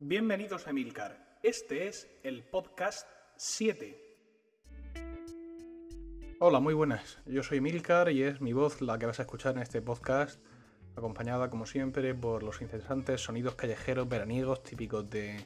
[0.00, 1.40] Bienvenidos a Emilcar.
[1.42, 4.00] Este es el podcast 7.
[6.38, 7.18] Hola, muy buenas.
[7.26, 10.40] Yo soy Emilcar y es mi voz la que vas a escuchar en este podcast,
[10.94, 15.44] acompañada como siempre por los interesantes sonidos callejeros veraniegos típicos de,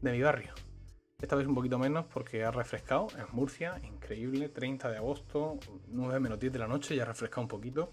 [0.00, 0.54] de mi barrio.
[1.20, 6.20] Esta vez un poquito menos porque ha refrescado en Murcia, increíble, 30 de agosto, 9
[6.20, 7.92] menos 10 de la noche, ya ha refrescado un poquito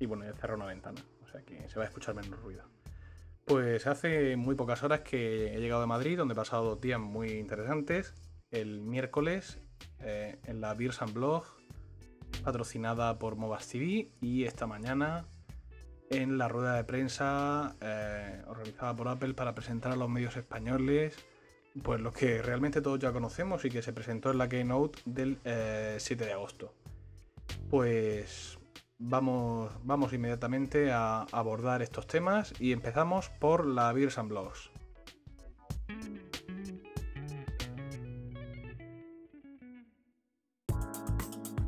[0.00, 2.64] y bueno, ya cerrado una ventana, o sea que se va a escuchar menos ruido.
[3.46, 6.98] Pues hace muy pocas horas que he llegado de Madrid, donde he pasado dos días
[6.98, 8.12] muy interesantes.
[8.50, 9.60] El miércoles
[10.00, 11.44] eh, en la Beers Blog,
[12.42, 15.28] patrocinada por Movas TV, y esta mañana
[16.10, 21.14] en la rueda de prensa eh, organizada por Apple para presentar a los medios españoles,
[21.84, 25.38] pues lo que realmente todos ya conocemos y que se presentó en la Keynote del
[25.44, 26.74] 7 eh, de agosto.
[27.70, 28.58] Pues
[28.98, 34.70] Vamos, vamos inmediatamente a abordar estos temas y empezamos por la Beers and Blogs.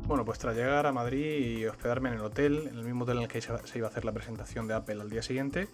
[0.07, 3.17] Bueno, pues tras llegar a Madrid y hospedarme en el hotel, en el mismo hotel
[3.17, 5.67] en el que se iba a hacer la presentación de Apple al día siguiente,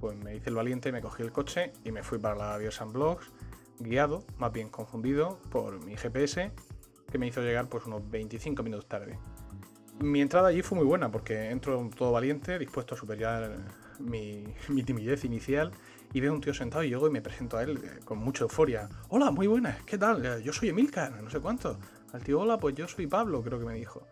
[0.00, 2.80] pues me hice el valiente, me cogí el coche y me fui para la Beers
[2.80, 3.30] and Blogs,
[3.80, 6.52] guiado, más bien confundido, por mi GPS,
[7.10, 9.18] que me hizo llegar pues unos 25 minutos tarde
[10.00, 13.56] mi entrada allí fue muy buena porque entro todo valiente, dispuesto a superar
[13.98, 14.44] mi,
[14.84, 15.72] timidez inicial
[16.12, 18.44] y veo un tío sentado y llego y me presento a él eh, con mucha
[18.44, 18.88] euforia.
[19.08, 20.24] Hola, muy buenas, ¿qué tal?
[20.24, 21.78] Eh, yo soy Emilcar, no sé cuánto.
[22.12, 24.06] Al tío, hola, pues yo soy Pablo, creo que me dijo.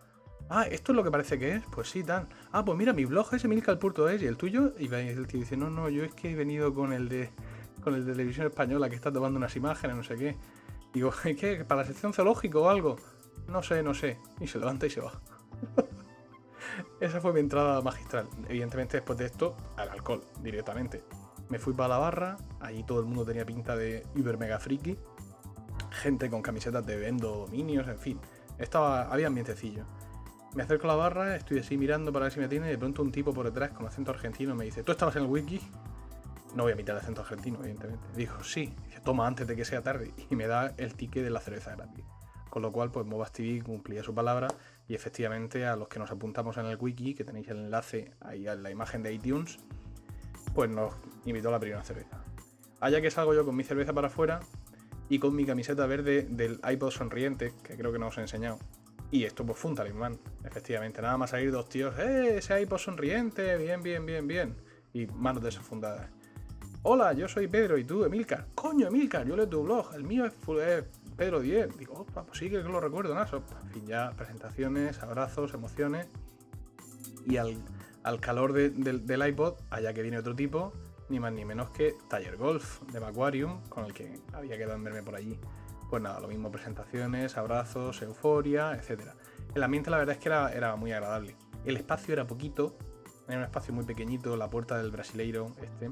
[0.49, 1.63] Ah, ¿esto es lo que parece que es?
[1.71, 2.27] Pues sí, tal.
[2.51, 4.73] Ah, pues mira, mi blog es emilcar.es y el tuyo.
[4.77, 7.29] Y el tío dice, no, no, yo es que he venido con el de
[7.81, 10.37] con el de televisión española que está tomando unas imágenes, no sé qué.
[10.93, 11.63] Digo, ¿qué?
[11.65, 12.97] ¿Para la sección zoológico o algo?
[13.47, 14.17] No sé, no sé.
[14.39, 15.21] Y se levanta y se va.
[16.99, 18.27] Esa fue mi entrada magistral.
[18.47, 21.03] Evidentemente, después de esto, al alcohol, directamente.
[21.49, 24.97] Me fui para la barra, allí todo el mundo tenía pinta de Uber Mega Friki.
[25.91, 28.19] Gente con camisetas de vendo, dominios, en fin.
[28.57, 29.85] Estaba, había ambientecillo.
[30.53, 32.77] Me acerco a la barra, estoy así mirando para ver si me tiene, y de
[32.77, 35.61] pronto un tipo por detrás con acento argentino me dice, ¿tú estabas en el wiki?
[36.55, 38.05] No voy a imitar el acento argentino, evidentemente.
[38.15, 38.73] Dijo, sí.
[38.85, 40.13] Dice, toma antes de que sea tarde.
[40.29, 42.03] Y me da el ticket de la cerveza gratis.
[42.49, 44.49] Con lo cual, pues Movas TV cumplía su palabra
[44.91, 48.45] y efectivamente a los que nos apuntamos en el wiki, que tenéis el enlace ahí
[48.45, 49.57] a la imagen de iTunes,
[50.53, 50.93] pues nos
[51.23, 52.21] invitó a la primera cerveza.
[52.81, 54.41] Allá que salgo yo con mi cerveza para afuera
[55.07, 58.59] y con mi camiseta verde del iPod sonriente, que creo que no os he enseñado.
[59.11, 61.01] Y esto pues fue un talismán, efectivamente.
[61.01, 62.39] Nada más salir dos tíos, ¡eh!
[62.39, 64.57] Ese iPod sonriente, bien, bien, bien, bien.
[64.91, 66.09] Y manos desafundadas.
[66.83, 68.47] Hola, yo soy Pedro y tú, Emilcar.
[68.55, 69.93] Coño, Emilcar, yo leo tu blog.
[69.95, 70.33] El mío es,
[70.67, 70.83] es
[71.21, 71.77] Pedro 10.
[71.77, 73.21] Digo, opa, pues sí que lo recuerdo, ¿no?
[73.21, 76.07] En fin, ya presentaciones, abrazos, emociones.
[77.27, 77.63] Y al,
[78.19, 80.73] calor del iPod, allá que viene otro tipo,
[81.09, 84.83] ni más ni menos que Tiger Golf de Macquarium, con el que había quedado en
[84.83, 85.39] verme por allí.
[85.91, 89.11] Pues nada, lo mismo, presentaciones, abrazos, euforia, etc.
[89.53, 91.35] El ambiente la verdad es que era, era muy agradable.
[91.65, 92.75] El espacio era poquito,
[93.27, 95.91] era un espacio muy pequeñito, la puerta del brasileiro este,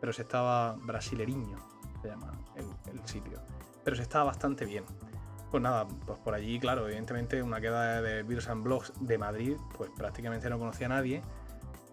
[0.00, 1.58] pero se estaba brasileriño,
[2.00, 3.42] se llama el sitio
[3.84, 4.84] pero se estaba bastante bien.
[5.50, 9.56] Pues nada, pues por allí, claro, evidentemente una queda de Beers and Blogs de Madrid,
[9.76, 11.22] pues prácticamente no conocía a nadie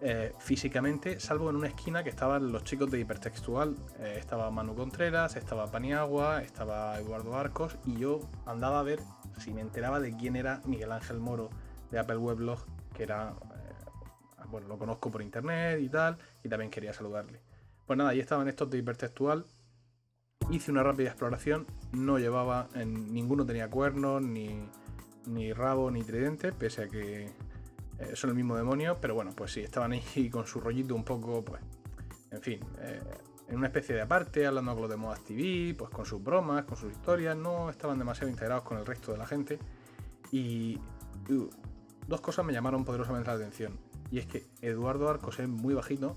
[0.04, 3.76] eh, físicamente, salvo en una esquina que estaban los chicos de Hipertextual.
[4.00, 8.98] Eh, estaba Manu Contreras, estaba Paniagua, estaba Eduardo Arcos y yo andaba a ver
[9.38, 11.50] si me enteraba de quién era Miguel Ángel Moro
[11.92, 12.58] de Apple Weblog,
[12.94, 17.40] que era, eh, bueno, lo conozco por internet y tal, y también quería saludarle.
[17.86, 19.44] Pues nada, ahí estaban estos de Hipertextual
[20.52, 24.68] Hice una rápida exploración, no llevaba, en, ninguno tenía cuernos, ni,
[25.26, 29.52] ni rabo, ni tridente, pese a que eh, son el mismo demonio, pero bueno, pues
[29.52, 31.62] sí, estaban ahí con su rollito un poco, pues,
[32.30, 33.00] en fin, eh,
[33.48, 36.64] en una especie de aparte, hablando con los de Modas TV, pues con sus bromas,
[36.64, 39.58] con sus historias, no estaban demasiado integrados con el resto de la gente.
[40.30, 40.78] Y
[41.28, 41.48] uh,
[42.08, 43.78] dos cosas me llamaron poderosamente la atención.
[44.10, 46.16] Y es que Eduardo Arcos es muy bajito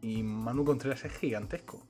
[0.00, 1.82] y Manu Contreras es gigantesco.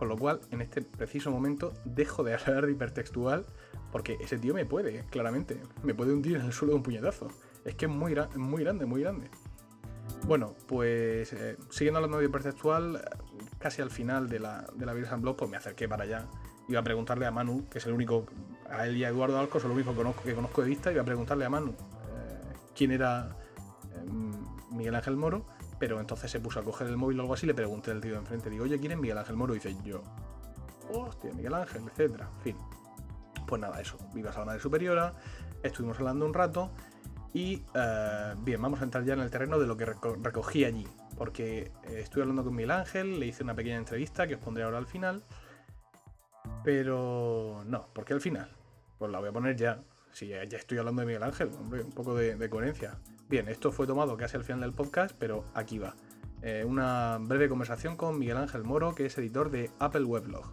[0.00, 3.44] Con lo cual, en este preciso momento, dejo de hablar de hipertextual
[3.92, 5.60] porque ese tío me puede, claramente.
[5.82, 7.28] Me puede hundir en el suelo de un puñetazo.
[7.66, 9.28] Es que es muy, muy grande, muy grande.
[10.26, 13.02] Bueno, pues eh, siguiendo hablando de hipertextual,
[13.58, 16.26] casi al final de la, de la Virgin Blog, pues me acerqué para allá.
[16.66, 18.24] Iba a preguntarle a Manu, que es el único,
[18.70, 20.90] a él y a Eduardo Alcos, son lo único que conozco, que conozco de vista,
[20.90, 23.36] iba a preguntarle a Manu eh, quién era
[23.92, 24.10] eh,
[24.70, 25.44] Miguel Ángel Moro
[25.80, 28.12] pero entonces se puso a coger el móvil o algo así, le pregunté al tío
[28.12, 29.54] de enfrente, digo, oye, ¿quién es Miguel Ángel Moro?
[29.54, 30.02] Dice, yo,
[30.92, 32.56] hostia, Miguel Ángel, etcétera, en fin.
[33.46, 35.14] Pues nada, eso, vivas a la superiora,
[35.62, 36.70] estuvimos hablando un rato
[37.32, 40.86] y eh, bien, vamos a entrar ya en el terreno de lo que recogí allí,
[41.16, 44.64] porque eh, estuve hablando con Miguel Ángel, le hice una pequeña entrevista que os pondré
[44.64, 45.24] ahora al final.
[46.62, 48.50] Pero no, porque al final,
[48.98, 49.80] pues la voy a poner ya.
[50.12, 52.98] Si ya, estoy hablando de Miguel Ángel, hombre, un poco de coherencia.
[53.30, 55.94] Bien, esto fue tomado casi al final del podcast, pero aquí va.
[56.42, 60.50] Eh, una breve conversación con Miguel Ángel Moro, que es editor de Apple Weblog.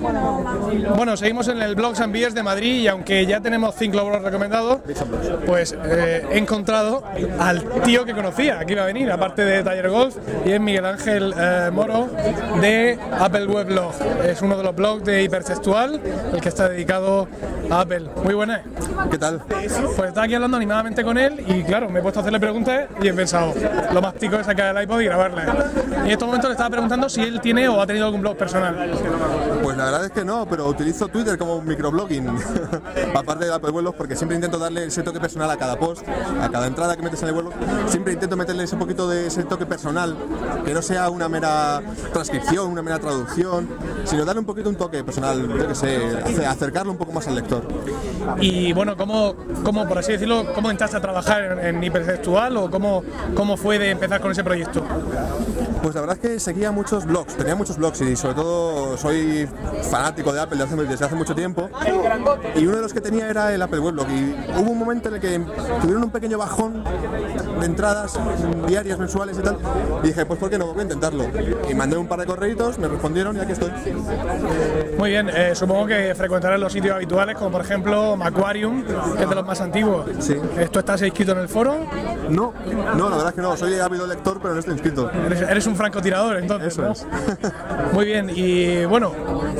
[0.00, 4.22] Bueno, seguimos en el blog San Beers de Madrid y aunque ya tenemos cinco blogs
[4.22, 4.80] recomendados,
[5.46, 7.02] pues eh, he encontrado
[7.38, 10.84] al tío que conocía, que iba a venir, aparte de Taller Golf, y es Miguel
[10.84, 12.08] Ángel eh, Moro
[12.60, 13.92] de Apple Weblog.
[14.24, 16.00] Es uno de los blogs de Hipertextual,
[16.32, 17.28] el que está dedicado
[17.70, 18.06] a Apple.
[18.22, 18.60] Muy buenas.
[19.10, 19.42] ¿Qué tal?
[19.48, 22.86] Pues estaba aquí hablando animadamente con él y claro, me he puesto a hacerle preguntas
[23.00, 23.54] y he pensado,
[23.92, 25.42] lo más tico es sacar el iPod y grabarle.
[26.02, 28.36] Y en estos momentos le estaba preguntando si él tiene o ha tenido algún blog
[28.36, 28.90] personal.
[29.62, 32.28] Pues la verdad es que no, pero utilizo Twitter como microblogging,
[33.14, 36.48] aparte de Apple Vuelos, porque siempre intento darle ese toque personal a cada post, a
[36.50, 37.50] cada entrada que metes en el vuelo,
[37.86, 40.16] siempre intento meterle ese poquito de ese toque personal,
[40.64, 43.68] que no sea una mera transcripción, una mera traducción,
[44.04, 45.98] sino darle un poquito un toque personal, yo que sé,
[46.46, 47.66] acercarlo un poco más al lector.
[48.40, 52.70] Y bueno, ¿cómo, cómo por así decirlo, cómo entraste a trabajar en, en Hipertextual o
[52.70, 53.02] cómo,
[53.34, 54.82] cómo fue de empezar con ese proyecto?
[55.82, 59.48] Pues la verdad es que seguía muchos blogs, tenía muchos blogs y sobre todo soy
[59.88, 61.70] fanático de Apple desde hace, desde hace mucho tiempo.
[62.56, 64.08] Y uno de los que tenía era el Apple Weblog.
[64.10, 65.38] Y hubo un momento en el que
[65.80, 66.82] tuvieron un pequeño bajón
[67.60, 68.18] de entradas
[68.66, 69.58] diarias, mensuales y tal.
[70.02, 70.66] Y dije, pues ¿por qué no?
[70.72, 71.24] Voy a intentarlo.
[71.70, 73.70] Y mandé un par de correitos, me respondieron y aquí estoy.
[74.98, 79.28] Muy bien, eh, supongo que frecuentarás los sitios habituales, como por ejemplo Macquarium, que es
[79.28, 80.06] de los más antiguos.
[80.20, 80.36] Sí.
[80.70, 81.78] ¿Tú estás inscrito en el foro?
[82.28, 82.52] No,
[82.96, 83.56] no, la verdad es que no.
[83.56, 85.10] Soy ávido lector, pero no estoy inscrito.
[85.10, 86.72] Eres, eres un francotirador, entonces.
[86.72, 86.92] Eso ¿no?
[86.92, 87.06] es.
[87.92, 89.12] Muy bien, y bueno,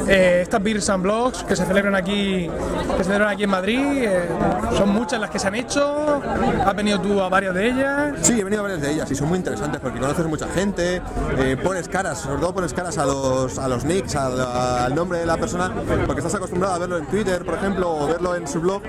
[0.08, 3.80] eh, estas Beers and Blogs que se celebran aquí, que se celebran aquí en Madrid,
[4.04, 4.28] eh,
[4.76, 6.20] son muchas las que se han hecho.
[6.64, 8.14] ¿Has venido tú a varias de ellas?
[8.22, 11.02] Sí, he venido a varias de ellas y son muy interesantes porque conoces mucha gente,
[11.38, 15.18] eh, pones caras, sobre todo pones caras a los, a los nicks, al, al nombre
[15.18, 15.72] de la persona,
[16.06, 18.82] porque estás acostumbrado a verlo en Twitter, por ejemplo, o verlo en su blog,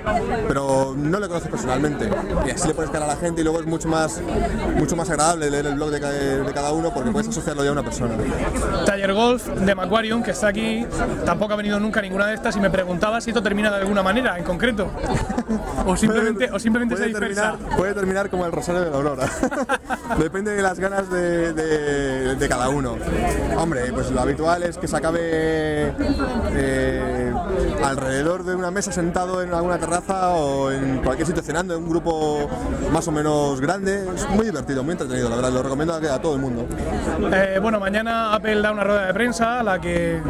[0.48, 2.10] pero no le conoces personalmente.
[2.46, 4.22] Y así le pones cara a la gente y luego es mucho más,
[4.76, 6.00] mucho más agradable leer el blog de,
[6.44, 8.16] de cada uno porque puedes asociarlo ya a una persona.
[8.86, 10.86] Taller Golf de Macquarium, que está aquí,
[11.26, 14.04] tampoco ha venido nunca ninguna de estas y me preguntaba si esto termina de alguna
[14.04, 14.90] manera en concreto.
[15.86, 17.52] O simplemente, o simplemente se puede dispersa.
[17.52, 19.28] terminar, puede terminar como el rosario de la aurora.
[20.20, 22.96] Depende de las ganas de, de- de cada uno.
[23.58, 25.94] Hombre, pues lo habitual es que se acabe
[26.54, 27.34] eh,
[27.84, 31.90] alrededor de una mesa sentado en alguna terraza o en cualquier sitio cenando en un
[31.90, 32.50] grupo
[32.92, 34.06] más o menos grande.
[34.16, 35.52] Es muy divertido, muy entretenido, la verdad.
[35.52, 36.66] Lo recomiendo a, todo el mundo.
[37.32, 40.22] Eh, bueno, mañana Apple da una rueda de prensa a la que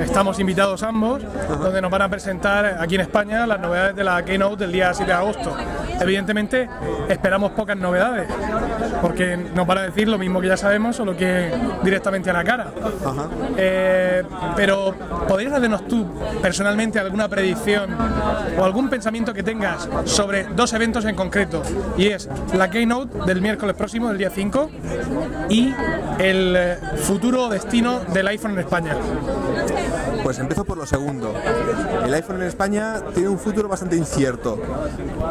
[0.00, 1.22] estamos invitados ambos,
[1.60, 4.92] donde nos van a presentar aquí en España las novedades de la Keynote del día
[4.92, 5.56] 7 de agosto.
[6.00, 6.68] Evidentemente,
[7.08, 8.28] esperamos pocas novedades,
[9.00, 11.50] porque nos van a decir lo mismo que ya sabemos, solo que
[11.82, 12.72] directamente a la cara.
[13.04, 13.28] Ajá.
[13.56, 14.22] Eh,
[14.54, 14.94] pero,
[15.26, 16.06] ¿podrías darnos tú
[16.42, 17.90] personalmente alguna predicción
[18.58, 21.62] o algún pensamiento que tengas sobre dos eventos en concreto?
[21.96, 24.70] Y es la Keynote del miércoles próximo, del día 5,
[25.48, 25.74] y
[26.18, 28.96] el eh, futuro destino del iPhone en España.
[30.26, 31.32] Pues empiezo por lo segundo.
[32.04, 34.58] El iPhone en España tiene un futuro bastante incierto,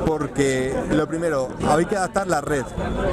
[0.06, 2.63] porque lo primero, hay que adaptar la red.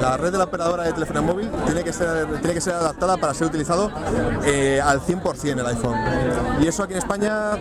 [0.00, 3.16] La red de la operadora de telefonía móvil tiene que ser, tiene que ser adaptada
[3.16, 3.90] para ser utilizado
[4.44, 5.96] eh, al 100% el iPhone.
[6.60, 7.54] Y eso aquí en España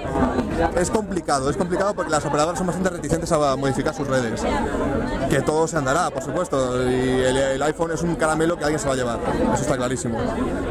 [0.75, 4.43] es complicado, es complicado porque las operadoras son bastante reticentes a modificar sus redes.
[5.31, 8.79] Que todo se andará, por supuesto, y el, el iPhone es un caramelo que alguien
[8.79, 9.19] se va a llevar,
[9.51, 10.19] eso está clarísimo.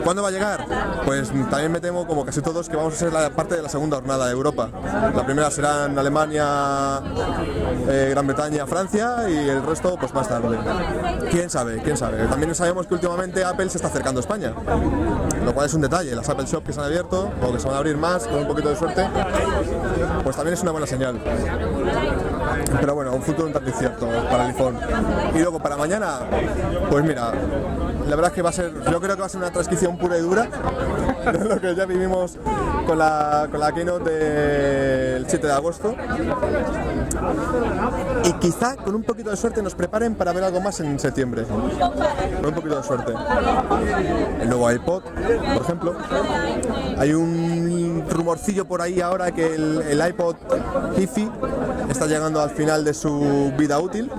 [0.05, 0.67] ¿Cuándo va a llegar?
[1.05, 3.71] Pues también me temo, como casi todos, que vamos a ser la parte de la
[3.71, 4.69] segunda jornada de Europa.
[5.17, 7.01] La primera será en Alemania,
[7.89, 10.59] eh, Gran Bretaña, Francia y el resto pues más tarde.
[11.31, 11.81] ¿Quién sabe?
[11.83, 12.27] ¿Quién sabe?
[12.27, 14.53] También sabemos que últimamente Apple se está acercando a España,
[15.43, 16.15] lo cual es un detalle.
[16.15, 18.41] Las Apple Shop que se han abierto o que se van a abrir más con
[18.41, 19.09] un poquito de suerte,
[20.23, 21.19] pues también es una buena señal.
[22.81, 24.79] Pero bueno, un futuro un tanto incierto para el iPhone.
[25.35, 26.21] Y luego para mañana,
[26.89, 27.33] pues mira,
[28.09, 29.97] la verdad es que va a ser, yo creo que va a ser una transcripción
[29.99, 30.45] pura y dura
[31.33, 32.39] de lo que ya vivimos
[32.87, 35.95] con la, con la keynote del 7 de agosto.
[38.25, 41.45] Y quizá con un poquito de suerte nos preparen para ver algo más en septiembre.
[41.45, 43.13] Con un poquito de suerte.
[44.41, 45.95] El nuevo iPod, por ejemplo.
[46.99, 47.69] Hay un
[48.09, 50.37] rumorcillo por ahí ahora que el, el iPod
[50.97, 51.31] Hi-Fi
[51.89, 54.11] está llegando al final de su vida útil.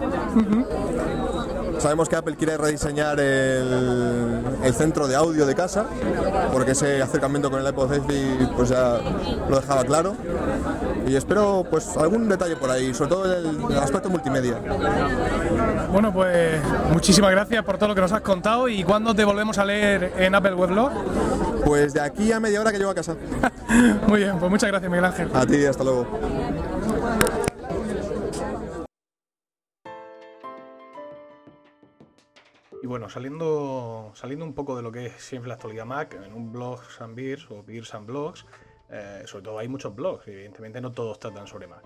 [1.80, 5.86] Sabemos que Apple quiere rediseñar el, el centro de audio de casa,
[6.54, 9.00] porque ese acercamiento con el iPod Hi-Fi pues ya
[9.50, 10.14] lo dejaba claro.
[11.08, 14.58] Y espero pues algún detalle por ahí, sobre todo el, el aspecto multimedia.
[15.92, 16.62] Bueno, pues
[16.94, 20.14] muchísimas gracias por todo lo que nos has contado y cuándo te volvemos a leer
[20.18, 20.92] en Apple Weblog.
[21.66, 23.16] Pues de aquí a media hora que llego a casa.
[24.08, 25.30] Muy bien, pues muchas gracias Miguel Ángel.
[25.34, 26.08] A ti, hasta luego.
[32.82, 36.34] Y bueno, saliendo, saliendo un poco de lo que es siempre la actualidad Mac, en
[36.34, 38.46] un blog and Beers o Beers and Blogs,
[38.90, 41.84] eh, sobre todo hay muchos blogs, y evidentemente no todos tratan sobre Mac.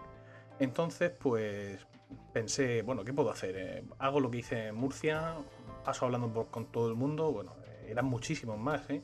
[0.59, 1.85] Entonces, pues
[2.31, 3.55] pensé, bueno, ¿qué puedo hacer?
[3.57, 5.35] Eh, hago lo que hice en Murcia,
[5.83, 7.53] paso hablando por- con todo el mundo, bueno,
[7.87, 9.01] eran muchísimos más, ¿eh?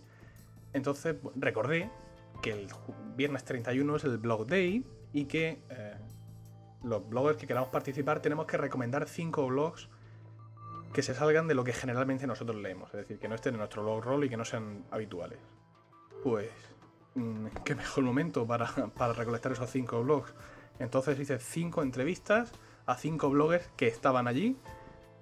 [0.73, 1.89] Entonces recordé
[2.41, 2.67] que el
[3.15, 5.95] viernes 31 es el Blog Day y que eh,
[6.83, 9.89] los bloggers que queramos participar tenemos que recomendar 5 blogs
[10.93, 13.59] que se salgan de lo que generalmente nosotros leemos, es decir, que no estén en
[13.59, 15.39] nuestro blog roll y que no sean habituales.
[16.23, 16.49] Pues,
[17.15, 20.33] mm, qué mejor momento para, para recolectar esos 5 blogs.
[20.79, 22.51] Entonces hice 5 entrevistas
[22.85, 24.57] a 5 bloggers que estaban allí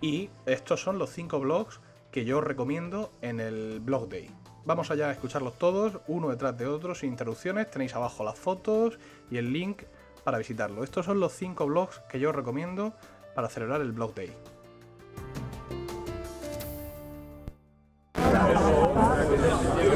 [0.01, 4.31] y estos son los 5 blogs que yo recomiendo en el Blog Day.
[4.65, 7.69] Vamos allá a escucharlos todos, uno detrás de otro, sin interrupciones.
[7.71, 8.99] Tenéis abajo las fotos
[9.31, 9.83] y el link
[10.23, 10.83] para visitarlo.
[10.83, 12.93] Estos son los 5 blogs que yo os recomiendo
[13.35, 14.33] para celebrar el Blog Day.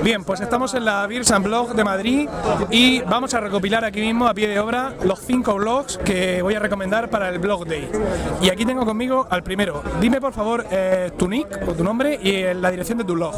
[0.03, 2.27] Bien, pues estamos en la Beers and Blog de Madrid
[2.69, 6.55] y vamos a recopilar aquí mismo a pie de obra los cinco blogs que voy
[6.55, 7.89] a recomendar para el Blog Day.
[8.41, 9.81] Y aquí tengo conmigo al primero.
[10.01, 13.13] Dime por favor eh, tu nick o tu nombre y eh, la dirección de tu
[13.13, 13.33] blog.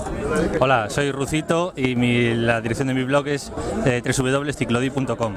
[0.60, 3.51] Hola, soy Rucito y mi- la dirección de mi blog es
[3.86, 5.34] eh, www.ciclodi.com.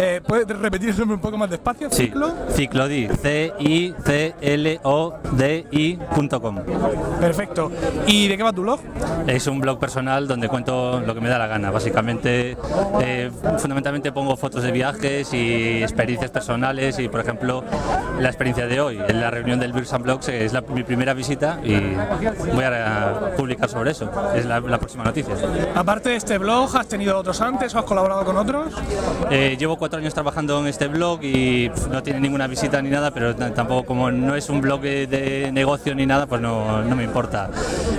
[0.00, 1.88] Eh, ¿Puedes repetir el nombre un poco más despacio?
[1.90, 2.32] Sí, Ciclo.
[2.50, 3.08] Ciclodi,
[5.32, 6.58] C-I-C-L-O-D-I.com.
[7.20, 7.70] Perfecto.
[8.06, 8.80] ¿Y de qué va tu blog?
[9.26, 11.70] Es un blog personal donde cuento lo que me da la gana.
[11.70, 12.56] Básicamente,
[13.00, 17.62] eh, fundamentalmente pongo fotos de viajes y experiencias personales y, por ejemplo,
[18.18, 21.12] la experiencia de hoy, en la reunión del Beers and Blogs, es la- mi primera
[21.14, 21.74] visita y
[22.54, 24.10] voy a publicar sobre eso.
[24.34, 25.34] Es la, la próxima noticia.
[25.74, 28.72] Aparte de este blog, ¿has tenido otros antes o has colaborado con otros?
[29.30, 32.90] Eh, llevo cuatro años trabajando en este blog y pf, no tiene ninguna visita ni
[32.90, 36.82] nada, pero tampoco como no es un blog de, de negocio ni nada, pues no,
[36.82, 37.50] no me importa.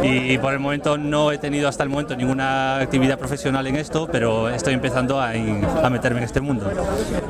[0.01, 4.07] Y, por el momento no he tenido hasta el momento ninguna actividad profesional en esto,
[4.09, 6.71] pero estoy empezando a, a meterme en este mundo.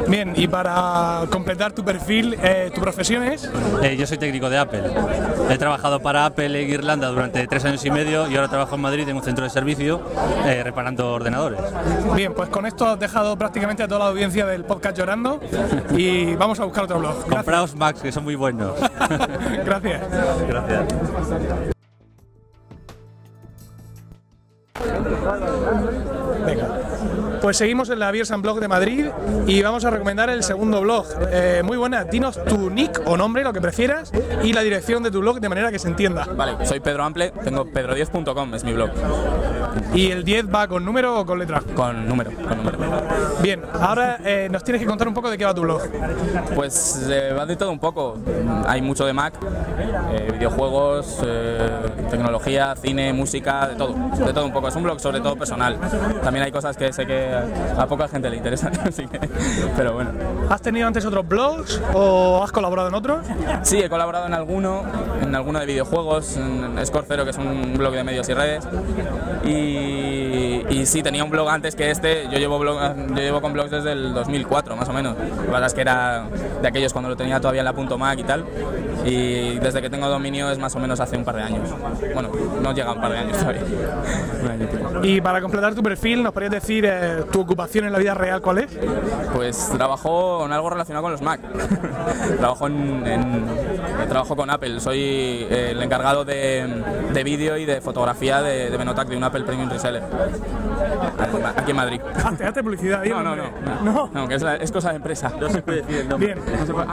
[0.07, 3.49] Bien, y para completar tu perfil, eh, ¿tu profesión es?
[3.81, 4.83] Eh, yo soy técnico de Apple.
[5.49, 8.81] He trabajado para Apple en Irlanda durante tres años y medio y ahora trabajo en
[8.81, 10.01] Madrid en un centro de servicio
[10.45, 11.59] eh, reparando ordenadores.
[12.15, 15.41] Bien, pues con esto has dejado prácticamente a toda la audiencia del podcast llorando
[15.97, 17.15] y vamos a buscar otro blog.
[17.15, 17.35] Gracias.
[17.35, 18.73] Compraos Macs, que son muy buenos.
[19.65, 20.01] Gracias.
[20.47, 21.72] Gracias.
[26.45, 27.22] Venga.
[27.43, 29.07] Pues seguimos en la Beers and Blog de Madrid
[29.47, 31.05] y vamos a recomendar el segundo blog.
[31.29, 35.11] Eh, muy buena, dinos tu nick o nombre, lo que prefieras, y la dirección de
[35.11, 36.25] tu blog de manera que se entienda.
[36.37, 38.91] Vale, soy Pedro Ample, tengo pedro10.com, es mi blog,
[39.93, 41.61] ¿Y el 10 va con número o con letra?
[41.75, 42.77] con número, con número.
[43.41, 45.81] Bien, ahora eh, nos tienes que contar un poco de qué va tu blog.
[46.55, 48.17] Pues eh, va de todo un poco,
[48.65, 49.33] hay mucho de Mac,
[50.13, 51.19] eh, videojuegos,
[52.09, 55.77] tecnología, cine, música, de todo, de todo un poco, es un blog sobre todo personal.
[56.23, 59.19] También hay cosas que sé que a poca gente le interesan, así que,
[59.75, 60.11] pero bueno.
[60.49, 63.25] ¿Has tenido antes otros blogs o has colaborado en otros?
[63.63, 64.83] Sí, he colaborado en alguno,
[65.21, 68.67] en alguno de videojuegos, en Scorcero, que es un blog de medios y redes.
[69.43, 72.27] Y, y sí, tenía un blog antes que este.
[72.31, 75.15] Yo llevo, blog- yo llevo con blogs desde el 2004, más o menos.
[75.17, 76.25] Lo que pasa es que era
[76.61, 78.43] de aquellos cuando lo tenía todavía en la punto .mac y tal.
[79.05, 81.69] Y desde que tengo dominio es más o menos hace un par de años.
[82.13, 82.29] Bueno,
[82.61, 83.61] no llega a un par de años todavía.
[85.03, 88.41] Y para completar tu perfil, ¿nos podrías decir eh, tu ocupación en la vida real
[88.41, 88.67] cuál es?
[89.33, 91.39] Pues trabajo en algo relacionado con los Mac.
[92.39, 93.45] trabajo en, en-
[94.09, 94.79] trabajo con Apple.
[94.79, 96.67] Soy eh, el encargado de,
[97.13, 100.03] de vídeo y de fotografía de, de Benotac, de un Apple Premium Reseller.
[101.55, 102.01] Aquí en Madrid.
[102.23, 103.03] Hazte, hazte publicidad.
[103.05, 103.43] No, no, no.
[103.83, 105.31] No, no, que es, la- es cosa de empresa.
[105.39, 106.39] No se puede decir el Bien,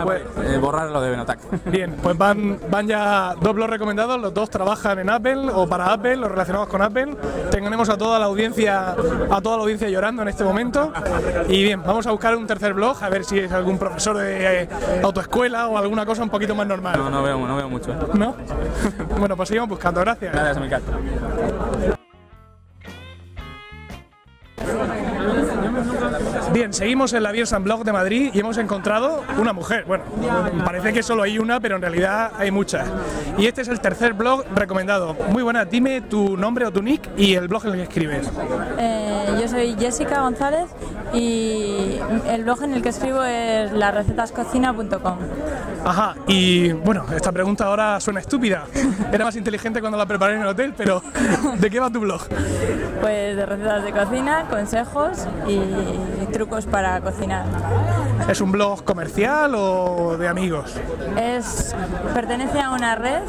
[0.05, 1.39] pues, borrar lo de Benotac.
[1.67, 5.93] bien, pues van, van ya dos blogs recomendados, los dos trabajan en Apple o para
[5.93, 7.17] Apple, los relacionados con Apple.
[7.51, 8.91] Tenemos a toda la audiencia,
[9.31, 10.93] a toda la audiencia llorando en este momento.
[11.49, 14.63] Y bien, vamos a buscar un tercer blog, a ver si es algún profesor de
[14.63, 14.69] eh,
[15.03, 16.99] autoescuela o alguna cosa un poquito más normal.
[16.99, 17.95] No, no veo, no veo mucho.
[18.15, 18.35] ¿No?
[19.19, 20.33] bueno, pues seguimos buscando, gracias.
[20.33, 20.81] Gracias, Emilcar.
[26.53, 29.85] Bien, seguimos en la Beers and Blog de Madrid y hemos encontrado una mujer.
[29.87, 30.03] Bueno,
[30.65, 32.89] parece que solo hay una, pero en realidad hay muchas.
[33.39, 35.15] Y este es el tercer blog recomendado.
[35.31, 38.31] Muy buena, dime tu nombre o tu nick y el blog en el que escribes.
[38.79, 40.71] Eh, yo soy Jessica González
[41.13, 45.19] y el blog en el que escribo es larecetascocina.com.
[45.85, 48.65] Ajá, y bueno, esta pregunta ahora suena estúpida.
[49.13, 51.03] Era más inteligente cuando la preparé en el hotel, pero
[51.59, 52.21] ¿de qué va tu blog?
[53.01, 55.61] Pues de recetas de cocina, consejos y
[56.33, 57.45] trucos para cocinar.
[58.29, 60.75] ¿Es un blog comercial o de amigos?
[61.19, 61.75] Es,
[62.15, 63.23] pertenece a una red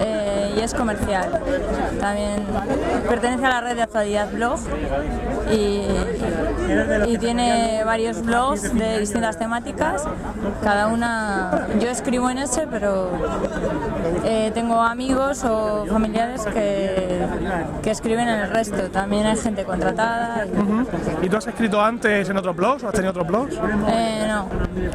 [0.00, 1.40] eh, y es comercial.
[2.00, 2.44] También
[3.08, 4.60] pertenece a la red de actualidad blog
[5.50, 6.51] y, y
[7.18, 10.04] tiene varios blogs de distintas temáticas.
[10.62, 13.10] Cada una, yo escribo en ese, pero
[14.24, 17.24] eh, tengo amigos o familiares que,
[17.82, 18.76] que escriben en el resto.
[18.90, 20.46] También hay gente contratada.
[20.46, 23.54] y- ¿Y tú has escrito antes en otros blogs o has tenido otros blogs?
[23.88, 24.46] Eh, no,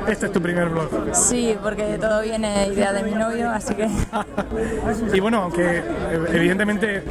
[0.07, 0.89] Este es tu primer blog.
[1.13, 3.87] sí, porque todo viene idea de mi novio, así que
[5.13, 5.83] Y bueno, aunque eh,
[6.33, 7.03] evidentemente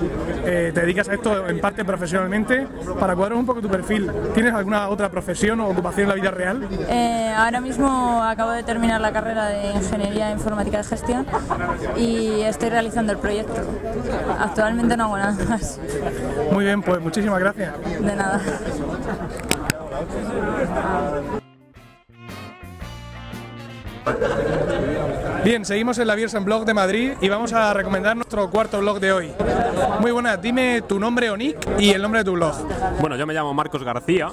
[0.44, 2.66] eh, te dedicas a esto en parte profesionalmente,
[2.98, 6.30] para cuadrar un poco tu perfil, ¿tienes alguna otra profesión o ocupación en la vida
[6.30, 6.68] real?
[6.88, 11.26] eh, ahora mismo acabo de terminar la carrera de Ingeniería Informática de Gestión
[11.96, 13.62] y estoy realizando el proyecto.
[14.38, 15.78] Actualmente no hago nada más,
[16.52, 17.72] Muy bien, pues muchísimas gracias.
[18.00, 18.40] de nada.
[25.46, 28.98] Bien, seguimos en la Beers Blog de Madrid y vamos a recomendar nuestro cuarto blog
[28.98, 29.32] de hoy.
[30.00, 32.52] Muy buenas, dime tu nombre o nick y el nombre de tu blog.
[33.00, 34.28] Bueno, yo me llamo Marcos García,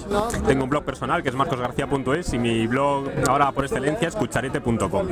[0.47, 5.07] tengo un blog personal que es marcosgarcía.es y mi blog ahora por excelencia es cucharete.com.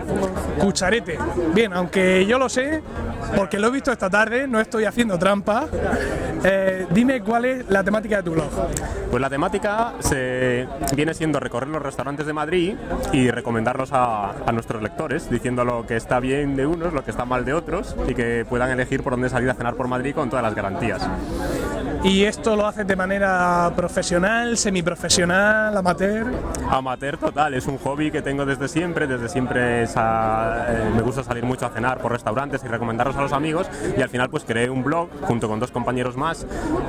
[0.60, 1.20] Cucharete.
[1.54, 2.82] Bien, aunque yo lo sé,
[3.36, 5.68] porque lo he visto esta tarde, no estoy haciendo trampa.
[6.44, 8.50] eh, dime cuál es la temática de tu blog.
[9.12, 12.76] Pues la temática se viene siendo recorrer los restaurantes de Madrid
[13.12, 17.12] y recomendarlos a, a nuestros lectores, diciendo lo que está bien de unos, lo que
[17.12, 20.16] está mal de otros y que puedan elegir por dónde salir a cenar por Madrid
[20.16, 21.06] con todas las garantías.
[22.02, 26.28] ¿Y esto lo haces de manera profesional, semiprofesional, amateur?
[26.70, 31.26] Amateur total, es un hobby que tengo desde siempre, desde siempre esa- eh, me gusta
[31.26, 33.68] salir mucho a cenar por restaurantes y recomendarlos a los amigos
[33.98, 36.48] y al final pues creé un blog junto con dos compañeros más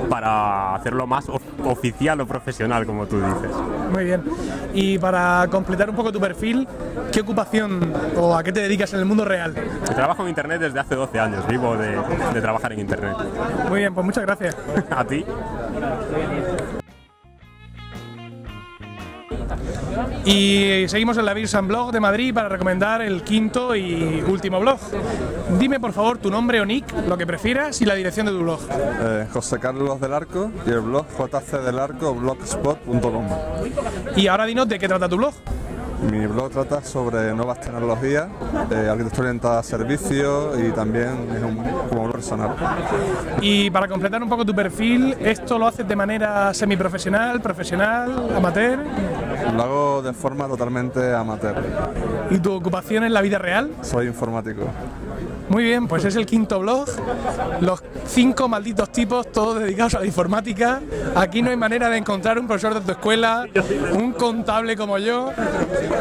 [0.09, 1.29] para hacerlo más
[1.65, 3.51] oficial o profesional como tú dices.
[3.91, 4.23] Muy bien.
[4.75, 6.67] Y para completar un poco tu perfil,
[7.13, 9.55] ¿qué ocupación o a qué te dedicas en el mundo real?
[9.85, 11.97] Trabajo en internet desde hace 12 años, vivo de,
[12.35, 13.17] de trabajar en internet.
[13.69, 14.57] Muy bien, pues muchas gracias.
[14.91, 15.25] ¿A ti?
[20.25, 24.79] Y seguimos en la Birsan Blog de Madrid para recomendar el quinto y último blog.
[25.59, 28.39] Dime por favor tu nombre o nick, lo que prefieras y la dirección de tu
[28.39, 28.61] blog.
[28.71, 33.27] Eh, José Carlos del Arco y el blog jcdelarco.blogspot.com.
[34.17, 35.35] Y ahora dinos de qué trata tu blog.
[36.11, 38.27] Mi blog trata sobre nuevas tecnologías,
[38.71, 41.57] eh, arquitectura orientada a servicios y también es un,
[41.89, 42.57] como blog personal.
[43.41, 48.81] Y para completar un poco tu perfil, ¿esto lo haces de manera semiprofesional, profesional, amateur?
[49.55, 51.55] Lo hago de forma totalmente amateur.
[52.31, 53.71] ¿Y tu ocupación en la vida real?
[53.83, 54.65] Soy informático.
[55.49, 56.87] Muy bien, pues es el quinto blog.
[57.61, 60.81] Los cinco malditos tipos, todos dedicados a la informática.
[61.15, 63.47] Aquí no hay manera de encontrar un profesor de tu escuela,
[63.93, 65.31] un contable como yo.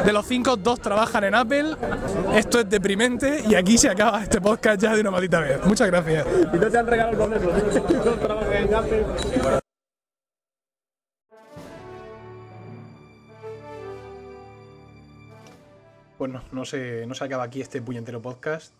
[0.05, 1.75] De los cinco, dos trabajan en Apple.
[2.33, 5.63] Esto es deprimente y aquí se acaba este podcast ya de una maldita vez.
[5.65, 6.25] Muchas gracias.
[16.17, 18.73] Pues no, no se, no se acaba aquí este puñetero podcast,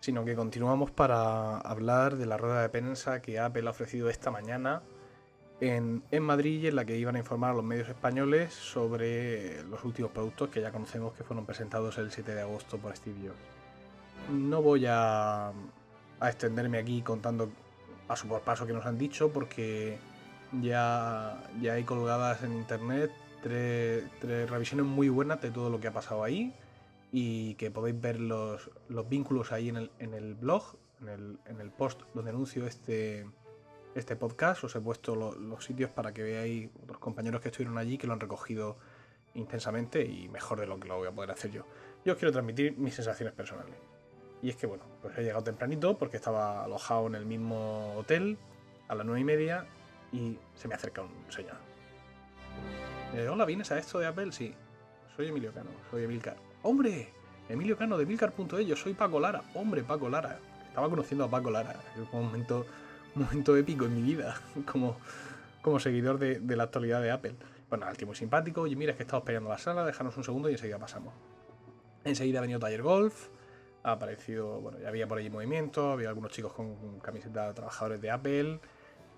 [0.00, 4.30] sino que continuamos para hablar de la rueda de prensa que Apple ha ofrecido esta
[4.30, 4.82] mañana
[5.60, 9.84] en, en Madrid en la que iban a informar a los medios españoles sobre los
[9.84, 14.30] últimos productos que ya conocemos que fueron presentados el 7 de agosto por Steve Jobs.
[14.30, 17.50] No voy a, a extenderme aquí contando
[18.06, 19.98] paso por paso que nos han dicho porque
[20.60, 23.10] ya, ya hay colgadas en internet
[23.42, 26.54] tres, tres revisiones muy buenas de todo lo que ha pasado ahí
[27.12, 31.38] y que podéis ver los, los vínculos ahí en el, en el blog, en el,
[31.46, 33.26] en el post donde anuncio este,
[34.00, 34.64] este podcast.
[34.64, 38.06] Os he puesto lo- los sitios para que veáis otros compañeros que estuvieron allí que
[38.06, 38.76] lo han recogido
[39.34, 41.64] intensamente y mejor de lo que lo voy a poder hacer yo.
[42.04, 43.74] Yo os quiero transmitir mis sensaciones personales.
[44.42, 48.38] Y es que bueno, pues he llegado tempranito porque estaba alojado en el mismo hotel
[48.88, 49.66] a las nueve y media
[50.12, 51.56] y se me acerca un señor.
[53.30, 54.32] Hola, ¿vienes a esto de Apple?
[54.32, 54.54] Sí.
[55.16, 56.36] Soy Emilio Cano, soy Emilcar.
[56.62, 57.08] ¡Hombre!
[57.48, 59.42] Emilio Cano de Emilcar.es, yo soy Paco Lara.
[59.54, 60.38] ¡Hombre, Paco Lara!
[60.68, 61.72] Estaba conociendo a Paco Lara.
[61.94, 62.66] Es un momento,
[63.14, 64.40] momento épico en mi vida
[64.70, 64.96] como,
[65.62, 67.34] como seguidor de, la actualidad de Apple.
[67.68, 68.62] Bueno, al tío muy simpático.
[68.62, 71.12] Oye, mira, es que estaba esperando la sala, déjanos un segundo y enseguida pasamos.
[72.04, 73.28] Enseguida ha venido Taller Golf.
[73.82, 78.00] Ha aparecido, bueno, ya había por allí movimiento, había algunos chicos con, camiseta de trabajadores
[78.00, 78.60] de Apple.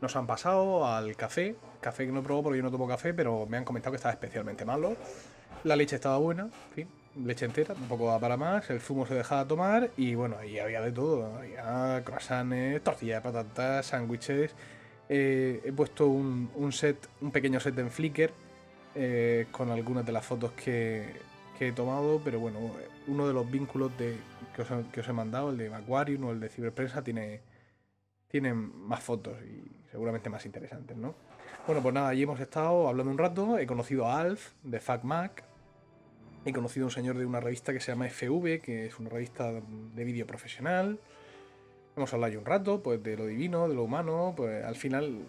[0.00, 3.46] Nos han pasado al café, café que no probó porque yo no tomo café, pero
[3.46, 4.96] me han comentado que estaba especialmente malo.
[5.64, 6.99] La leche estaba buena, en fin.
[7.16, 10.80] Leche entera, tampoco va para más, el zumo se dejaba tomar y bueno, ahí había
[10.80, 14.54] de todo, había croissants, tortilla de patatas, sándwiches.
[15.08, 18.30] Eh, he puesto un, un set, un pequeño set en Flickr
[18.94, 21.12] eh, con algunas de las fotos que,
[21.58, 22.58] que he tomado, pero bueno,
[23.08, 24.16] uno de los vínculos de,
[24.54, 27.42] que, os, que os he mandado, el de Aquarium o el de Ciberprensa, tiene,
[28.28, 31.14] tiene más fotos y seguramente más interesantes, ¿no?
[31.66, 35.44] Bueno, pues nada, allí hemos estado hablando un rato, he conocido a Alf de FacMac,
[36.44, 39.10] he conocido a un señor de una revista que se llama FV, que es una
[39.10, 40.98] revista de vídeo profesional.
[41.96, 45.20] Hemos hablado ahí un rato, pues de lo divino, de lo humano, pues al final,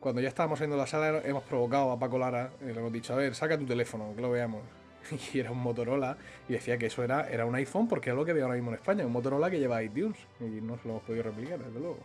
[0.00, 2.92] cuando ya estábamos saliendo de la sala, hemos provocado a Paco Lara, y le hemos
[2.92, 4.62] dicho, a ver, saca tu teléfono, que lo veamos.
[5.32, 8.24] Y era un Motorola, y decía que eso era, era un iPhone, porque es lo
[8.24, 10.94] que veo ahora mismo en España, un Motorola que lleva iTunes, y no se lo
[10.94, 11.98] hemos podido replicar, desde luego.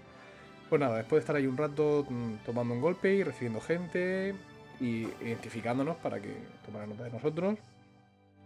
[0.70, 4.34] Pues nada, después de estar ahí un rato mm, tomando un golpe y recibiendo gente
[4.80, 6.34] y identificándonos para que
[6.66, 7.60] tomara nota de nosotros,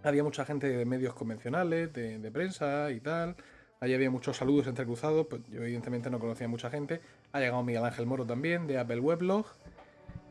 [0.04, 3.36] había mucha gente de medios convencionales, de, prensa y tal.
[3.80, 7.02] Allí había muchos saludos entrecruzados, pues yo evidentemente no conocía a mucha gente.
[7.32, 9.46] Ha llegado Miguel Ángel Moro también, de Apple Weblog.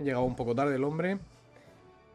[0.01, 1.19] Ha llegado un poco tarde el hombre.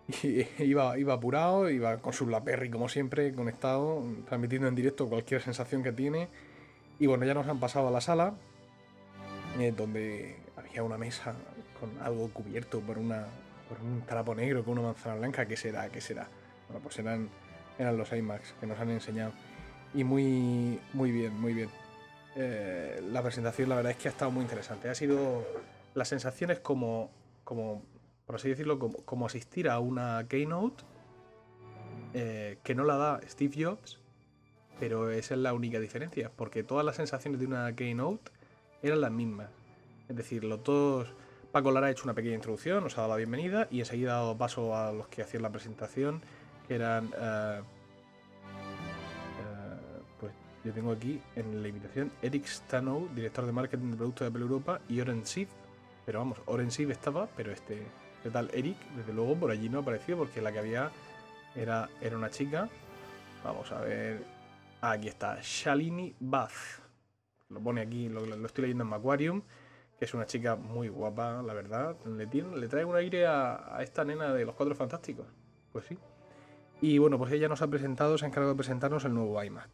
[0.23, 5.41] Y iba, iba apurado, iba con su Blackberry como siempre, conectado, transmitiendo en directo cualquier
[5.41, 6.27] sensación que tiene.
[6.99, 8.33] Y bueno, ya nos han pasado a la sala,
[9.57, 11.33] eh, donde había una mesa
[11.79, 13.25] con algo cubierto por, una,
[13.69, 15.47] por un trapo negro con una manzana blanca.
[15.47, 15.89] ¿Qué será?
[15.89, 16.27] ¿Qué será?
[16.67, 17.29] Bueno, pues eran,
[17.77, 19.31] eran los iMacs que nos han enseñado.
[19.93, 21.69] Y muy, muy bien, muy bien.
[22.35, 24.89] Eh, la presentación, la verdad es que ha estado muy interesante.
[24.89, 25.45] Ha sido.
[25.93, 27.11] Las sensaciones como.
[27.43, 27.83] como
[28.25, 30.83] por así decirlo, como, como asistir a una keynote
[32.13, 33.99] eh, que no la da Steve Jobs,
[34.79, 38.31] pero esa es la única diferencia, porque todas las sensaciones de una keynote
[38.81, 39.49] eran las mismas.
[40.09, 41.13] Es decir, los dos.
[41.51, 44.21] Paco Lara ha hecho una pequeña introducción, nos ha dado la bienvenida y enseguida ha
[44.21, 46.21] dado paso a los que hacían la presentación,
[46.75, 47.11] eran.
[47.17, 47.61] eh,
[49.39, 54.25] eh, pues yo tengo aquí en la invitación Eric Stanow, director de marketing de productos
[54.25, 55.47] de Apple Europa, y Oren Siv.
[56.05, 57.85] Pero vamos, Oren Siv estaba, pero este,
[58.17, 60.91] este tal Eric, desde luego por allí no apareció porque la que había
[61.55, 62.69] era, era una chica.
[63.43, 64.23] Vamos a ver.
[64.81, 66.51] Ah, aquí está, Shalini Bath.
[67.49, 69.41] Lo pone aquí, lo, estoy leyendo en Macquarium,
[69.99, 71.95] que es una chica muy guapa, la verdad.
[72.05, 75.27] Le, tiene, le trae un aire a, a esta nena de los Cuatro Fantásticos.
[75.71, 75.97] Pues sí.
[76.81, 79.69] Y bueno, pues ella nos ha presentado, se ha encargado de presentarnos el nuevo iMac.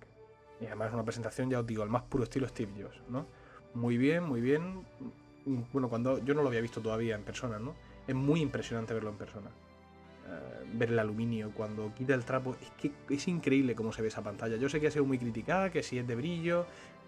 [0.59, 3.25] Y además una presentación, ya os digo, al más puro estilo Steve Jobs, ¿no?
[3.73, 4.85] Muy bien, muy bien.
[5.71, 7.75] Bueno, cuando yo no lo había visto todavía en persona, ¿no?
[8.05, 9.49] Es muy impresionante verlo en persona.
[10.27, 14.09] Eh, ver el aluminio cuando quita el trapo, es que es increíble cómo se ve
[14.09, 14.57] esa pantalla.
[14.57, 16.65] Yo sé que ha sido muy criticada, que si es de brillo,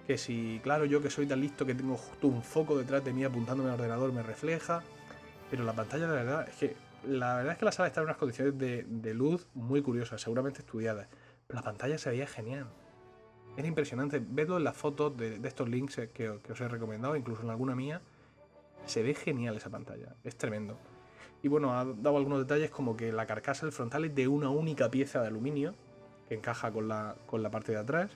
[0.07, 3.11] que si, claro, yo que soy tan listo que tengo justo un foco detrás de
[3.11, 4.83] mí apuntándome al ordenador me refleja,
[5.51, 6.75] pero la pantalla, la verdad, es que
[7.07, 10.59] la verdad es que la sala está en unas condiciones de, luz muy curiosas, seguramente
[10.59, 11.07] estudiadas,
[11.47, 12.67] la pantalla se veía genial.
[13.57, 14.21] Era impresionante.
[14.25, 17.75] Vedlo en las fotos de, estos links que, que os he recomendado, incluso en alguna
[17.75, 18.01] mía.
[18.85, 20.15] Se ve genial esa pantalla.
[20.23, 20.77] Es tremendo.
[21.41, 24.49] Y bueno, ha dado algunos detalles como que la carcasa del frontal es de una
[24.49, 25.73] única pieza de aluminio
[26.27, 28.11] que encaja con la, con la parte de atrás.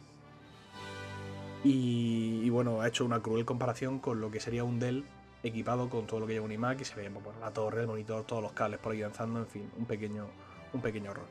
[1.63, 5.05] Y, y bueno, ha hecho una cruel comparación con lo que sería un Dell
[5.43, 7.81] equipado con todo lo que lleva un iMac y se ve pues, bueno, la torre,
[7.81, 10.25] el monitor, todos los cables por ahí danzando, en fin, un pequeño,
[10.73, 11.25] un pequeño horror.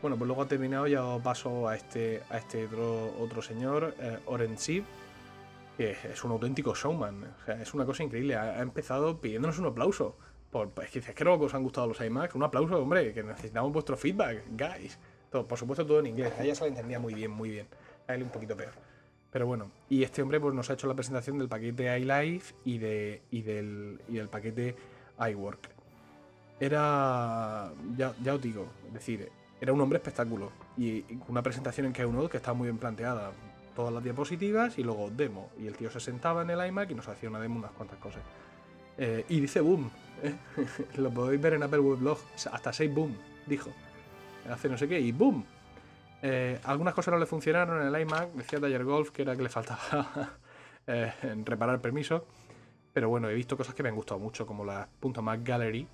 [0.00, 3.42] Bueno, pues luego ha terminado y ha dado paso a este, a este otro, otro
[3.42, 4.56] señor, eh, Oren
[5.76, 7.24] que es un auténtico showman.
[7.24, 8.36] O sea, es una cosa increíble.
[8.36, 10.16] Ha, empezado pidiéndonos un aplauso.
[10.50, 12.34] Por, pues, es que no os han gustado los iMacs.
[12.34, 14.98] Un aplauso, hombre, que necesitamos vuestro feedback, guys.
[15.30, 16.34] Todo, por supuesto, todo en inglés.
[16.38, 17.66] Ella se la entendía muy bien, muy bien.
[18.06, 18.72] A él un poquito peor.
[19.32, 22.78] Pero bueno, y este hombre pues, nos ha hecho la presentación del paquete iLife y,
[22.78, 24.74] de, y, del, y del paquete
[25.18, 25.68] iWork.
[26.58, 30.50] Era, ya, ya os digo, es decir, era un hombre espectáculo.
[30.76, 33.32] Y una presentación en Keynote que estaba muy bien planteada.
[33.76, 35.50] Todas las diapositivas y luego demo.
[35.60, 37.98] Y el tío se sentaba en el iMac y nos hacía una demo unas cuantas
[37.98, 38.22] cosas.
[38.98, 39.90] Eh, y dice boom.
[40.22, 40.34] ¿eh?
[40.96, 42.18] Lo podéis ver en Apple Weblog.
[42.50, 43.16] Hasta 6 boom,
[43.46, 43.70] dijo.
[44.50, 45.44] Hace no sé qué y boom.
[46.22, 48.32] Eh, algunas cosas no le funcionaron en el iMac.
[48.32, 50.38] Decía Taller Golf que era que le faltaba
[50.86, 51.12] eh,
[51.44, 52.22] reparar permisos.
[52.92, 54.88] Pero bueno, he visto cosas que me han gustado mucho, como la
[55.22, 55.86] .Mac Gallery.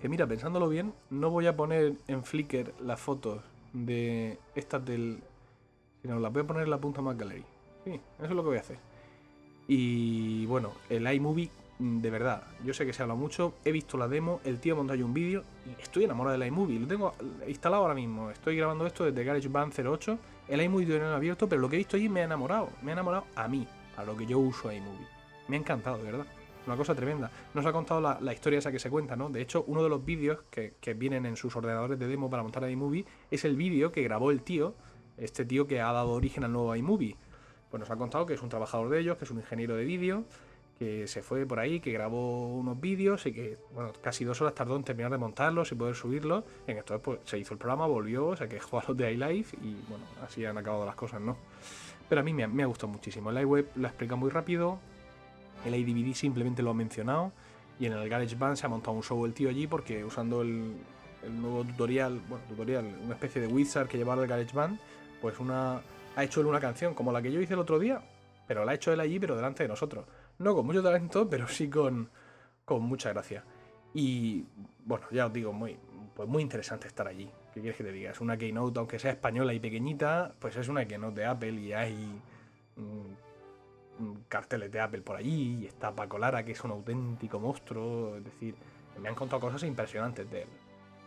[0.00, 5.20] Que mira, pensándolo bien, no voy a poner en Flickr las fotos de estas del...
[6.02, 7.44] Sino las voy a poner en la .Mac Gallery.
[7.84, 8.78] Sí, eso es lo que voy a hacer.
[9.66, 14.08] Y bueno, el iMovie, de verdad, yo sé que se habla mucho, he visto la
[14.08, 17.12] demo, el tío montó ahí un vídeo y estoy enamorado del iMovie, lo tengo
[17.46, 21.60] instalado ahora mismo, estoy grabando esto desde GarageBand 08, el iMovie no lo abierto, pero
[21.60, 24.16] lo que he visto allí me ha enamorado, me ha enamorado a mí, a lo
[24.16, 25.06] que yo uso iMovie.
[25.46, 26.26] Me ha encantado, de verdad.
[26.66, 27.30] Una cosa tremenda.
[27.54, 29.30] Nos ha contado la, la historia esa que se cuenta, ¿no?
[29.30, 32.42] De hecho, uno de los vídeos que, que vienen en sus ordenadores de demo para
[32.42, 34.74] montar iMovie es el vídeo que grabó el tío,
[35.16, 37.16] este tío que ha dado origen al nuevo iMovie.
[37.70, 39.84] Pues nos ha contado que es un trabajador de ellos, que es un ingeniero de
[39.84, 40.24] vídeo,
[40.78, 44.54] que se fue por ahí, que grabó unos vídeos y que, bueno, casi dos horas
[44.54, 46.44] tardó en terminar de montarlos y poder subirlos.
[46.66, 49.74] En esto pues, se hizo el programa, volvió, se quejó a los de iLife y,
[49.88, 51.36] bueno, así han acabado las cosas, ¿no?
[52.08, 53.30] Pero a mí me, ha- gustado muchísimo.
[53.30, 54.78] El iWeb lo explica muy rápido,
[55.66, 57.32] el iDVD simplemente lo ha mencionado
[57.80, 60.76] y en el GarageBand se ha montado un show el tío allí porque usando el,
[61.24, 64.78] el nuevo tutorial, bueno, tutorial, una especie de wizard que llevaba el GarageBand,
[65.20, 65.80] pues una
[66.16, 68.00] ha hecho él una canción como la que yo hice el otro día,
[68.46, 70.06] pero la ha hecho él allí, pero delante de nosotros.
[70.38, 72.08] No con mucho talento, pero sí con,
[72.64, 73.44] con mucha gracia.
[73.94, 74.44] Y
[74.84, 75.76] bueno, ya os digo, muy,
[76.14, 77.28] pues muy interesante estar allí.
[77.52, 78.10] ¿Qué quieres que te diga?
[78.10, 81.72] Es una keynote, aunque sea española y pequeñita, pues es una keynote de Apple y
[81.72, 82.20] hay
[82.76, 85.62] mm, mm, carteles de Apple por allí.
[85.62, 88.16] Y está Paco Lara, que es un auténtico monstruo.
[88.16, 88.54] Es decir,
[89.00, 90.48] me han contado cosas impresionantes de él.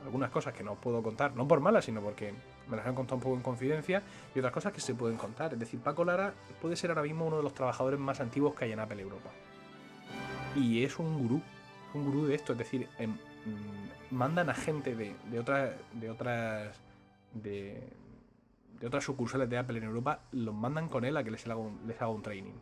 [0.04, 2.34] Algunas cosas que no puedo contar, no por malas, sino porque
[2.68, 4.02] me las han contado un poco en confidencia,
[4.34, 5.54] y otras cosas que se pueden contar.
[5.54, 8.66] Es decir, Paco Lara puede ser ahora mismo uno de los trabajadores más antiguos que
[8.66, 9.30] hay en Apple Europa.
[10.56, 11.42] Y es un gurú,
[11.94, 16.10] un gurú de esto, es decir, em, mm, mandan a gente de, de otras de
[16.10, 16.82] otras
[17.34, 17.88] de,
[18.80, 21.56] de otras sucursales de Apple en Europa, los mandan con él a que les haga
[21.56, 22.54] un, les haga un training.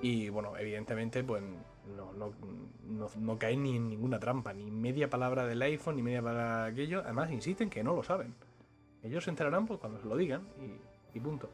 [0.00, 1.42] Y bueno, evidentemente, pues
[1.96, 6.22] no, no, no, caen ni en ninguna trampa, ni media palabra del iPhone, ni media
[6.22, 7.00] palabra de aquello.
[7.04, 8.34] Además, insisten que no lo saben.
[9.02, 10.42] Ellos se enterarán pues, cuando se lo digan
[11.12, 11.50] y, punto.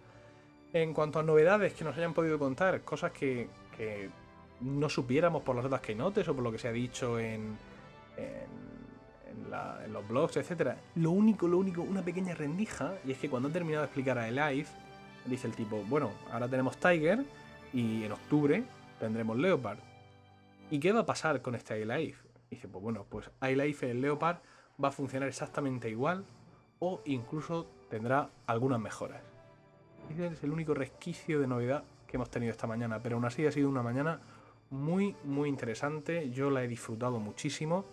[0.73, 4.11] En cuanto a novedades que nos hayan podido contar, cosas que, que
[4.61, 7.57] no supiéramos por las otras keynotes o por lo que se ha dicho en,
[8.19, 10.77] en, la- en los blogs, etcétera.
[10.97, 14.19] Lo único, lo único, una pequeña rendija, y es que cuando han terminado de explicar
[14.19, 14.67] a Live,
[15.25, 17.25] dice el tipo, bueno, ahora tenemos Tiger
[17.73, 18.63] y en octubre
[19.01, 19.79] tendremos Leopard.
[20.71, 22.29] ¿Y qué va a pasar con este iLife?
[22.51, 24.39] Dice, pues bueno, pues iLife el Leopard
[24.83, 26.25] va a funcionar exactamente igual
[26.79, 29.23] o incluso tendrá algunas mejoras.
[30.11, 33.47] Ese es el único resquicio de novedad que hemos tenido esta mañana, pero aún así
[33.47, 34.21] ha sido una mañana
[34.71, 36.31] muy, muy interesante.
[36.31, 37.85] Yo la he disfrutado muchísimo,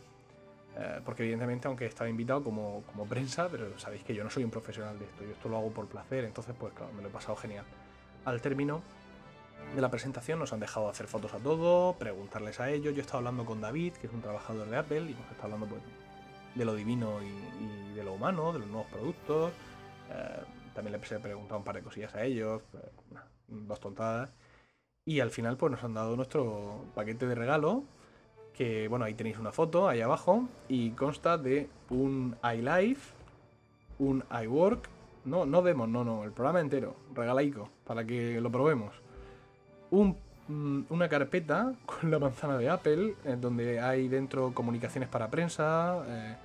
[0.77, 4.43] eh, porque evidentemente, aunque estaba invitado como, como prensa, pero sabéis que yo no soy
[4.43, 7.07] un profesional de esto, yo esto lo hago por placer, entonces pues claro, me lo
[7.07, 7.65] he pasado genial.
[8.25, 8.81] Al término
[9.75, 12.93] de la presentación nos han dejado hacer fotos a todos, preguntarles a ellos.
[12.93, 15.53] Yo he estado hablando con David, que es un trabajador de Apple, y hemos estado
[15.53, 15.81] hablando pues,
[16.55, 19.51] de lo divino y, de lo humano, de los nuevos productos.
[20.11, 24.33] Eh, también les he preguntado un par de cosillas a ellos, eh, dos tontadas.
[25.05, 27.83] Y al final pues nos han dado nuestro paquete de regalo,
[28.53, 33.13] que bueno, ahí tenéis una foto, ahí abajo, y consta de un iLife,
[33.99, 34.89] un iWork,
[35.25, 39.04] no, no demos, no, no, el programa entero, regalaico, para que lo probemos.
[40.47, 46.03] Mm, una carpeta con la manzana de Apple, en donde hay dentro comunicaciones para prensa,
[46.07, 46.35] eh,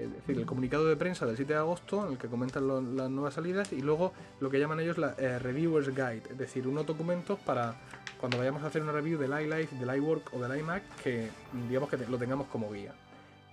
[0.00, 3.10] es decir, el comunicado de prensa del 7 de agosto en el que comentan las
[3.10, 6.86] nuevas salidas y luego lo que llaman ellos la eh, Reviewer's Guide, es decir, unos
[6.86, 7.74] documentos para
[8.20, 11.28] cuando vayamos a hacer una review del iLife, del iWork o del iMac que
[11.68, 12.92] digamos que lo tengamos como guía.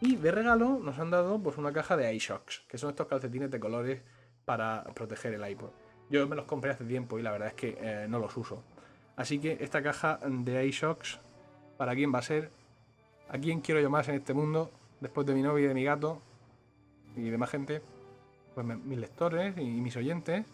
[0.01, 3.51] Y de regalo nos han dado pues una caja de iShocks, que son estos calcetines
[3.51, 4.01] de colores
[4.45, 5.71] para proteger el iPod.
[6.09, 8.63] Yo me los compré hace tiempo y la verdad es que eh, no los uso.
[9.19, 11.19] Así que esta caja de iShocks,
[11.75, 12.51] ¿para quién va a ser?
[13.27, 14.71] ¿A quién quiero yo más en este mundo?
[15.01, 16.21] Después de mi novia y de mi gato
[17.17, 17.82] y demás gente.
[18.55, 20.45] Pues mis lectores y mis oyentes.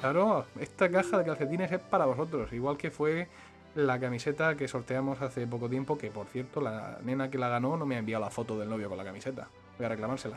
[0.00, 2.52] Claro, esta caja de calcetines es para vosotros.
[2.52, 3.26] Igual que fue
[3.74, 7.78] la camiseta que sorteamos hace poco tiempo, que por cierto, la nena que la ganó
[7.78, 9.48] no me ha enviado la foto del novio con la camiseta.
[9.78, 10.36] Voy a reclamársela.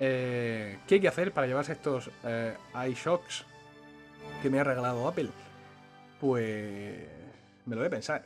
[0.00, 2.56] Eh, ¿Qué hay que hacer para llevarse estos eh,
[2.88, 3.46] iShocks
[4.42, 5.30] que me ha regalado Apple?
[6.20, 7.08] Pues
[7.66, 8.24] me lo voy a pensar.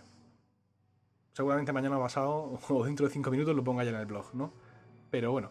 [1.33, 4.53] Seguramente mañana pasado o dentro de 5 minutos lo ponga ya en el blog, ¿no?
[5.11, 5.51] Pero bueno,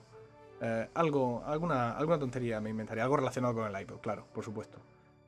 [0.62, 4.80] eh, algo, alguna, alguna tontería me inventaría, algo relacionado con el iPod, claro, por supuesto.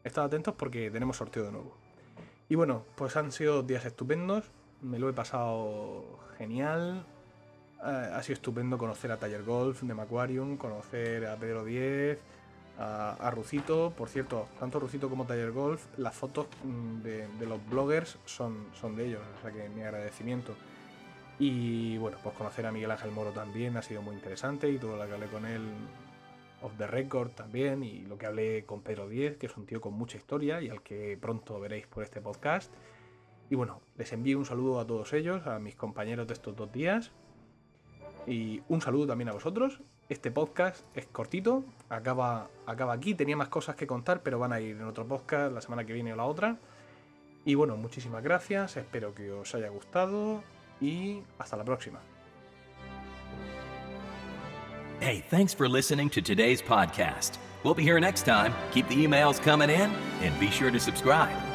[0.04, 1.76] Estad atentos porque tenemos sorteo de nuevo.
[2.50, 4.46] Y bueno, pues han sido días estupendos,
[4.82, 7.06] me lo he pasado genial.
[7.84, 12.20] Eh, ha sido estupendo conocer a Tiger Golf de Macquarium, conocer a Pedro 10,
[12.78, 13.94] a, Rucito.
[13.96, 18.96] Por cierto, tanto Rucito como Tiger Golf, las fotos mm, de, los bloggers son, son
[18.96, 20.56] de ellos, o sea que mi agradecimiento.
[21.40, 24.98] Y bueno, pues conocer a Miguel Ángel Moro también ha sido muy interesante y todo
[24.98, 25.62] lo que hablé con él
[26.62, 29.82] off the record también y lo que hablé con Pedro 10, que es un tío
[29.82, 32.72] con mucha historia y al que pronto veréis por este podcast.
[33.50, 36.72] Y bueno, les envío un saludo a todos ellos, a mis compañeros de estos dos
[36.72, 37.12] días.
[38.26, 39.82] Y un saludo también a vosotros.
[40.10, 43.16] Este podcast es cortito, acaba, acaba aquí.
[43.16, 45.94] Tenía más cosas que contar, pero van a ir en otro podcast la semana que
[45.94, 46.58] viene o la otra.
[47.46, 50.44] Y bueno, muchísimas gracias, espero que os haya gustado
[50.80, 52.00] y hasta la próxima.
[55.00, 57.38] Hey, thanks for listening to today's podcast.
[57.64, 58.54] We'll be here next time.
[58.72, 61.53] Keep the emails coming in and be sure to subscribe.